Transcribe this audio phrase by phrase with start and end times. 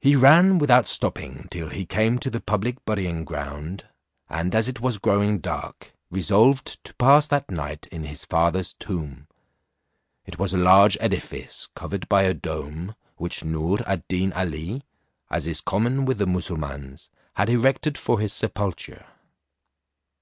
[0.00, 3.86] He ran without stopping till he came to the public burying ground,
[4.30, 9.26] and as it was growing dark, resolved to pass that night in his father's tomb.
[10.24, 14.84] It was a large edifice, covered by a dome, which Noor ad Deen Ali,
[15.28, 19.04] as is common with the Mussulmauns, had erected for his sepulture.